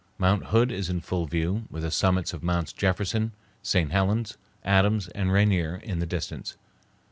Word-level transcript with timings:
Mount 0.17 0.45
Hood 0.45 0.71
is 0.71 0.89
in 0.89 1.01
full 1.01 1.27
view, 1.27 1.67
with 1.69 1.83
the 1.83 1.91
summits 1.91 2.33
of 2.33 2.41
Mounts 2.41 2.73
Jefferson, 2.73 3.33
St. 3.61 3.91
Helen's, 3.91 4.35
Adams, 4.65 5.09
and 5.09 5.31
Rainier 5.31 5.75
in 5.83 5.99
the 5.99 6.07
distance. 6.07 6.57